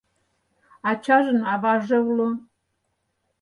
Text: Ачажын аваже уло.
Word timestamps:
Ачажын 0.89 1.39
аваже 1.53 1.97
уло. 2.09 2.29